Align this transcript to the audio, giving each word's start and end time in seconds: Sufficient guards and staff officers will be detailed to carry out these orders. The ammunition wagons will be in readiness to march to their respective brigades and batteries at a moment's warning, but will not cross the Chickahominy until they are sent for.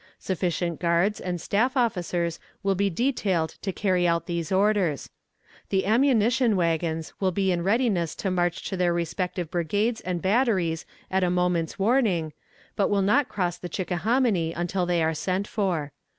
Sufficient 0.17 0.79
guards 0.79 1.19
and 1.21 1.39
staff 1.39 1.77
officers 1.77 2.39
will 2.63 2.73
be 2.73 2.89
detailed 2.89 3.51
to 3.61 3.71
carry 3.71 4.07
out 4.07 4.25
these 4.25 4.51
orders. 4.51 5.11
The 5.69 5.85
ammunition 5.85 6.55
wagons 6.55 7.13
will 7.19 7.29
be 7.31 7.51
in 7.51 7.61
readiness 7.63 8.15
to 8.15 8.31
march 8.31 8.63
to 8.69 8.75
their 8.75 8.93
respective 8.95 9.51
brigades 9.51 10.01
and 10.01 10.19
batteries 10.19 10.87
at 11.11 11.23
a 11.23 11.29
moment's 11.29 11.77
warning, 11.77 12.33
but 12.75 12.89
will 12.89 13.03
not 13.03 13.29
cross 13.29 13.57
the 13.59 13.69
Chickahominy 13.69 14.53
until 14.53 14.87
they 14.87 15.03
are 15.03 15.13
sent 15.13 15.47
for. 15.47 15.91